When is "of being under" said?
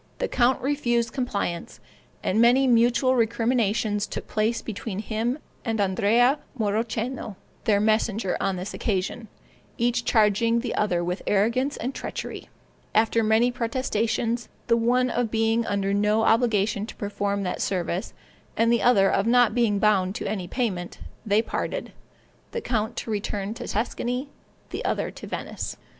15.11-15.93